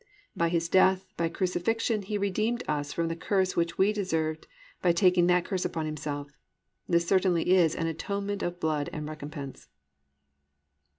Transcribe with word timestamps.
"+ 0.21 0.35
By 0.35 0.49
His 0.49 0.67
death 0.67 1.05
by 1.15 1.29
crucifixion 1.29 2.01
He 2.01 2.17
redeemed 2.17 2.63
us 2.67 2.91
from 2.91 3.07
the 3.07 3.15
curse 3.15 3.55
which 3.55 3.77
we 3.77 3.93
deserved 3.93 4.47
by 4.81 4.93
taking 4.93 5.27
that 5.27 5.45
curse 5.45 5.63
upon 5.63 5.85
Himself. 5.85 6.31
This 6.89 7.07
certainly 7.07 7.51
is 7.51 7.75
"an 7.75 7.85
atonement 7.85 8.41
of 8.41 8.59
blood 8.59 8.89
and 8.91 9.07
recompense." 9.07 9.67